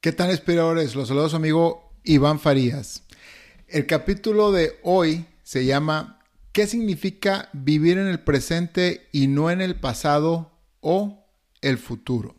[0.00, 0.94] ¿Qué tal, inspiradores?
[0.94, 3.02] Los saludos, amigo Iván Farías.
[3.68, 9.60] El capítulo de hoy se llama ¿Qué significa vivir en el presente y no en
[9.60, 11.26] el pasado o
[11.60, 12.34] el futuro?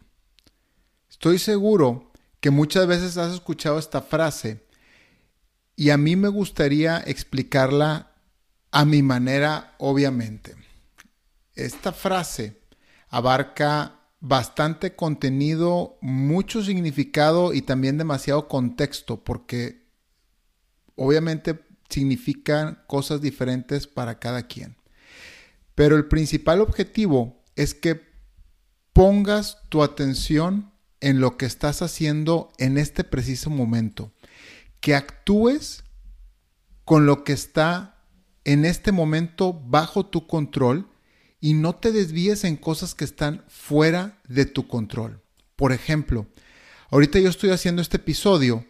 [1.08, 4.66] Estoy seguro que muchas veces has escuchado esta frase
[5.75, 8.13] y a mí me gustaría explicarla
[8.71, 10.55] a mi manera, obviamente.
[11.54, 12.59] Esta frase
[13.09, 19.81] abarca bastante contenido, mucho significado y también demasiado contexto, porque
[20.95, 24.77] obviamente significan cosas diferentes para cada quien.
[25.73, 27.99] Pero el principal objetivo es que
[28.93, 34.13] pongas tu atención en lo que estás haciendo en este preciso momento,
[34.79, 35.84] que actúes
[36.85, 37.98] con lo que está
[38.43, 40.90] en este momento bajo tu control
[41.41, 45.20] y no te desvíes en cosas que están fuera de tu control.
[45.55, 46.27] Por ejemplo,
[46.91, 48.65] ahorita yo estoy haciendo este episodio,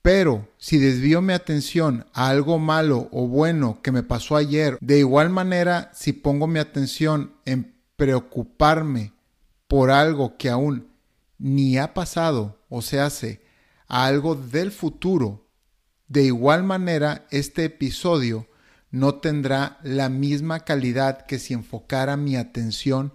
[0.00, 5.00] pero si desvío mi atención a algo malo o bueno que me pasó ayer, de
[5.00, 9.12] igual manera si pongo mi atención en preocuparme
[9.66, 10.86] por algo que aún
[11.36, 13.42] ni ha pasado o se hace
[13.88, 15.48] a algo del futuro,
[16.06, 18.46] de igual manera este episodio
[18.90, 23.12] no tendrá la misma calidad que si enfocara mi atención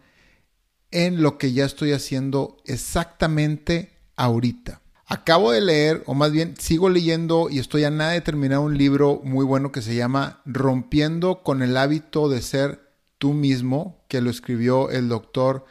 [0.91, 4.81] en lo que ya estoy haciendo exactamente ahorita.
[5.05, 8.77] Acabo de leer, o más bien sigo leyendo y estoy a nada de terminar un
[8.77, 14.21] libro muy bueno que se llama Rompiendo con el hábito de ser tú mismo, que
[14.21, 15.65] lo escribió el doctor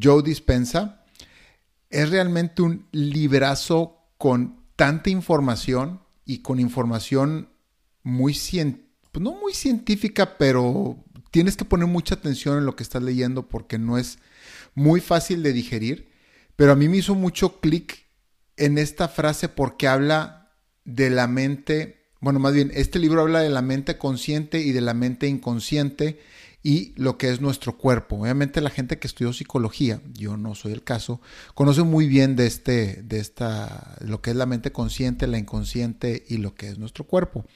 [0.00, 1.04] Joe Dispensa.
[1.90, 7.48] Es realmente un librazo con tanta información y con información
[8.02, 12.82] muy científica pues no muy científica, pero tienes que poner mucha atención en lo que
[12.82, 14.18] estás leyendo porque no es
[14.74, 16.10] muy fácil de digerir.
[16.56, 18.06] Pero a mí me hizo mucho clic
[18.56, 20.52] en esta frase porque habla
[20.84, 24.80] de la mente, bueno, más bien, este libro habla de la mente consciente y de
[24.80, 26.20] la mente inconsciente
[26.62, 28.16] y lo que es nuestro cuerpo.
[28.16, 31.20] Obviamente la gente que estudió psicología, yo no soy el caso,
[31.54, 36.24] conoce muy bien de este de esta lo que es la mente consciente, la inconsciente
[36.28, 37.46] y lo que es nuestro cuerpo.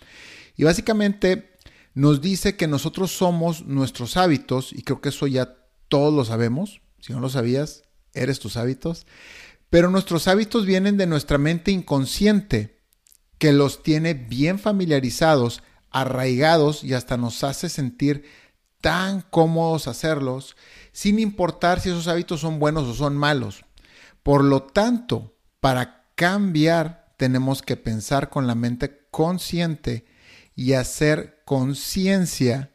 [0.56, 1.56] Y básicamente
[1.94, 5.56] nos dice que nosotros somos nuestros hábitos, y creo que eso ya
[5.88, 9.06] todos lo sabemos, si no lo sabías, eres tus hábitos,
[9.70, 12.81] pero nuestros hábitos vienen de nuestra mente inconsciente,
[13.38, 18.25] que los tiene bien familiarizados, arraigados y hasta nos hace sentir
[18.81, 20.56] tan cómodos hacerlos,
[20.93, 23.64] sin importar si esos hábitos son buenos o son malos.
[24.22, 30.04] Por lo tanto, para cambiar tenemos que pensar con la mente consciente
[30.54, 32.75] y hacer conciencia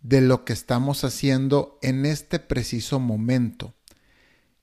[0.00, 3.74] de lo que estamos haciendo en este preciso momento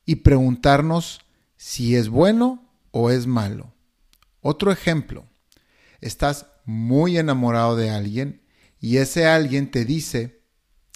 [0.06, 1.22] y preguntarnos
[1.58, 3.74] si es bueno o es malo.
[4.42, 5.26] Otro ejemplo,
[6.02, 8.42] estás muy enamorado de alguien
[8.80, 10.42] y ese alguien te dice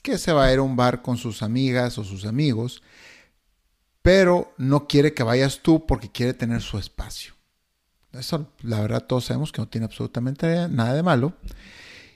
[0.02, 2.81] que se va a ir a un bar con sus amigas o sus amigos,
[4.02, 7.39] pero no quiere que vayas tú porque quiere tener su espacio.
[8.14, 11.34] Eso, la verdad, todos sabemos que no tiene absolutamente nada de malo.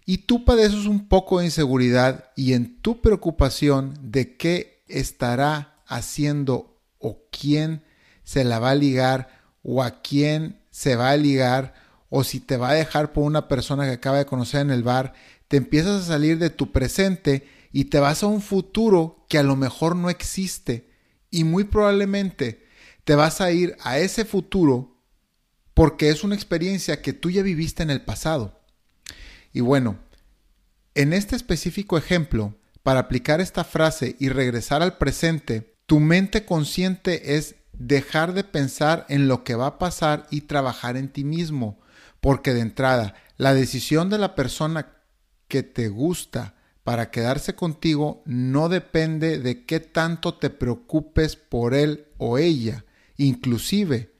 [0.05, 6.77] Y tú padeces un poco de inseguridad y en tu preocupación de qué estará haciendo
[6.99, 7.83] o quién
[8.23, 9.29] se la va a ligar
[9.63, 11.73] o a quién se va a ligar
[12.09, 14.83] o si te va a dejar por una persona que acaba de conocer en el
[14.83, 15.13] bar,
[15.47, 19.43] te empiezas a salir de tu presente y te vas a un futuro que a
[19.43, 20.89] lo mejor no existe
[21.31, 22.67] y muy probablemente
[23.03, 24.92] te vas a ir a ese futuro
[25.73, 28.61] porque es una experiencia que tú ya viviste en el pasado.
[29.51, 29.97] Y bueno,
[30.95, 37.35] en este específico ejemplo, para aplicar esta frase y regresar al presente, tu mente consciente
[37.35, 41.79] es dejar de pensar en lo que va a pasar y trabajar en ti mismo,
[42.21, 44.95] porque de entrada, la decisión de la persona
[45.47, 52.07] que te gusta para quedarse contigo no depende de qué tanto te preocupes por él
[52.17, 52.85] o ella,
[53.17, 54.12] inclusive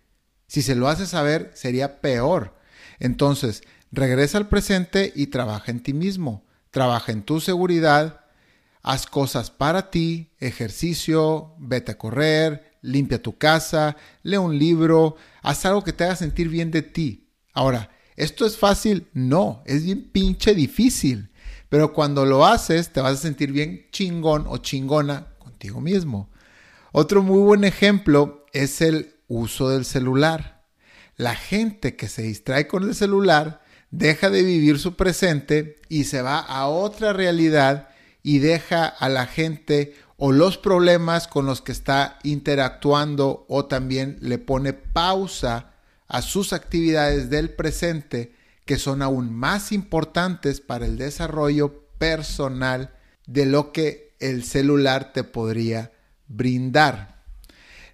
[0.53, 2.53] si se lo hace saber, sería peor.
[2.99, 6.45] Entonces, regresa al presente y trabaja en ti mismo.
[6.69, 8.25] Trabaja en tu seguridad.
[8.83, 15.65] Haz cosas para ti, ejercicio, vete a correr, limpia tu casa, lee un libro, haz
[15.65, 17.31] algo que te haga sentir bien de ti.
[17.53, 19.07] Ahora, ¿esto es fácil?
[19.11, 21.31] No, es bien pinche difícil.
[21.67, 26.29] Pero cuando lo haces, te vas a sentir bien chingón o chingona contigo mismo.
[26.91, 30.63] Otro muy buen ejemplo es el uso del celular.
[31.15, 33.61] La gente que se distrae con el celular
[33.91, 37.89] deja de vivir su presente y se va a otra realidad
[38.23, 44.17] y deja a la gente o los problemas con los que está interactuando o también
[44.21, 45.73] le pone pausa
[46.07, 48.33] a sus actividades del presente
[48.65, 52.93] que son aún más importantes para el desarrollo personal
[53.27, 55.91] de lo que el celular te podría
[56.27, 57.12] brindar.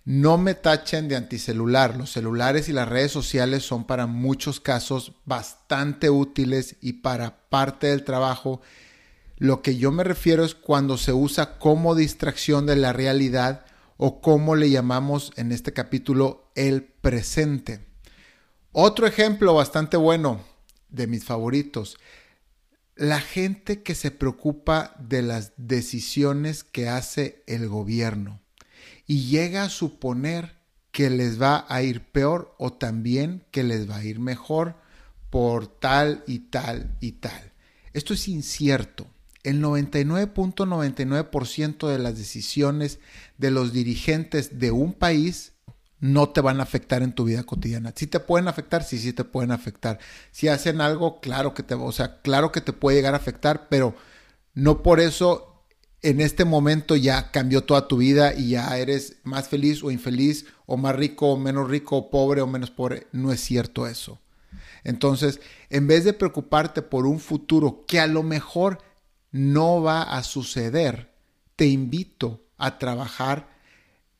[0.06, 1.98] No me tachen de anticelular.
[1.98, 7.88] Los celulares y las redes sociales son para muchos casos bastante útiles y para parte
[7.88, 8.62] del trabajo.
[9.38, 13.66] Lo que yo me refiero es cuando se usa como distracción de la realidad
[13.98, 17.86] o como le llamamos en este capítulo el presente.
[18.72, 20.42] Otro ejemplo bastante bueno
[20.90, 21.98] de mis favoritos.
[22.96, 28.42] La gente que se preocupa de las decisiones que hace el gobierno
[29.10, 30.56] y llega a suponer
[30.92, 34.76] que les va a ir peor o también que les va a ir mejor
[35.32, 37.52] por tal y tal y tal.
[37.94, 39.08] Esto es incierto.
[39.42, 43.00] El 99.99% de las decisiones
[43.40, 45.54] de los dirigentes de un país
[46.00, 47.94] no te van a afectar en tu vida cotidiana.
[47.96, 49.98] Si te pueden afectar, sí, sí te pueden afectar.
[50.30, 53.70] Si hacen algo, claro que te, o sea, claro que te puede llegar a afectar,
[53.70, 53.96] pero
[54.54, 55.49] no por eso
[56.02, 60.46] en este momento ya cambió toda tu vida y ya eres más feliz o infeliz
[60.66, 63.08] o más rico o menos rico o pobre o menos pobre.
[63.12, 64.20] No es cierto eso.
[64.84, 68.80] Entonces, en vez de preocuparte por un futuro que a lo mejor
[69.32, 71.14] no va a suceder,
[71.56, 73.50] te invito a trabajar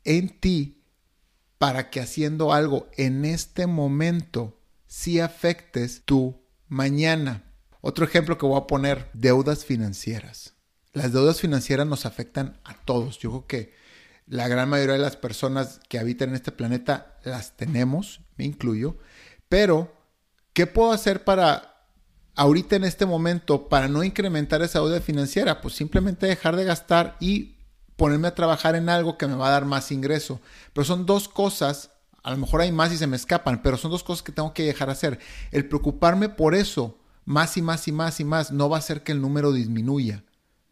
[0.04, 0.84] en ti
[1.58, 7.54] para que haciendo algo en este momento sí afectes tu mañana.
[7.82, 10.59] Otro ejemplo que voy a poner, deudas financieras.
[10.94, 13.20] Las deudas financieras nos afectan a todos.
[13.20, 13.74] Yo creo que
[14.26, 18.98] la gran mayoría de las personas que habitan en este planeta las tenemos, me incluyo.
[19.50, 19.94] Pero,
[20.54, 21.86] ¿qué puedo hacer para
[22.36, 25.62] ahorita en este momento para no incrementar esa deuda financiera?
[25.62, 27.58] Pues simplemente dejar de gastar y
[27.96, 30.40] ponerme a trabajar en algo que me va a dar más ingreso.
[30.74, 31.92] Pero son dos cosas,
[32.24, 34.54] a lo mejor hay más y se me escapan, pero son dos cosas que tengo
[34.54, 35.20] que dejar hacer.
[35.52, 39.04] El preocuparme por eso, más y más y más y más, no va a hacer
[39.04, 40.24] que el número disminuya.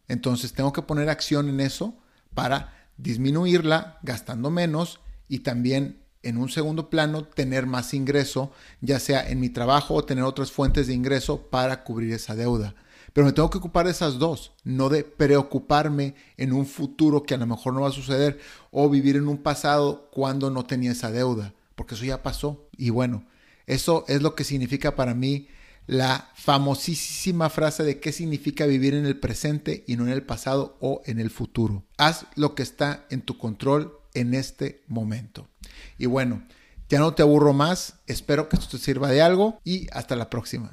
[0.08, 1.94] Entonces tengo que poner acción en eso
[2.34, 8.50] para disminuirla gastando menos y también en un segundo plano tener más ingreso,
[8.80, 12.74] ya sea en mi trabajo o tener otras fuentes de ingreso para cubrir esa deuda.
[13.12, 17.34] Pero me tengo que ocupar de esas dos, no de preocuparme en un futuro que
[17.34, 18.38] a lo mejor no va a suceder
[18.70, 22.68] o vivir en un pasado cuando no tenía esa deuda, porque eso ya pasó.
[22.76, 23.24] Y bueno,
[23.66, 25.48] eso es lo que significa para mí
[25.88, 30.76] la famosísima frase de qué significa vivir en el presente y no en el pasado
[30.80, 31.86] o en el futuro.
[31.96, 35.48] Haz lo que está en tu control en este momento.
[35.96, 36.46] Y bueno,
[36.90, 40.28] ya no te aburro más, espero que esto te sirva de algo y hasta la
[40.28, 40.72] próxima.